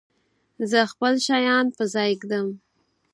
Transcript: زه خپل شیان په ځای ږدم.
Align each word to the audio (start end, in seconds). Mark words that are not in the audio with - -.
زه 0.69 0.79
خپل 0.91 1.13
شیان 1.27 1.65
په 1.77 1.83
ځای 1.93 2.11
ږدم. 2.21 2.47